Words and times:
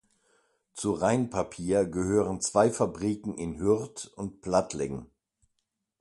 Zu 0.73 0.93
Rhein 0.93 1.29
Papier 1.29 1.85
gehören 1.85 2.41
zwei 2.41 2.71
Fabriken 2.71 3.35
in 3.37 3.59
Hürth 3.59 4.07
und 4.15 4.41
Plattling. 4.41 5.05